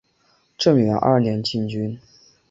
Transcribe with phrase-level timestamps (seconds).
[0.57, 1.99] 正元二年进军。